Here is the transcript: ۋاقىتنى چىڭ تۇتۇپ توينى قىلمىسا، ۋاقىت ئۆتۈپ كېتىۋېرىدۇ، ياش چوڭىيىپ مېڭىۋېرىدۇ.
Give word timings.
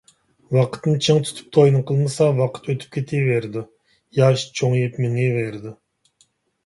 ۋاقىتنى 0.55 1.01
چىڭ 1.07 1.19
تۇتۇپ 1.27 1.51
توينى 1.57 1.81
قىلمىسا، 1.91 2.29
ۋاقىت 2.41 2.69
ئۆتۈپ 2.73 2.97
كېتىۋېرىدۇ، 2.97 3.63
ياش 4.21 4.47
چوڭىيىپ 4.61 4.99
مېڭىۋېرىدۇ. 5.05 5.79